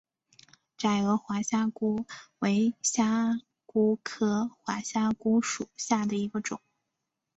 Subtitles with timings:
[0.79, 2.07] 窄额滑虾蛄
[2.39, 6.59] 为虾蛄科滑虾蛄属下的一个种。